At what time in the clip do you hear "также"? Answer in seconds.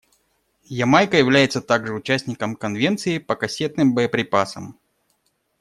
1.61-1.93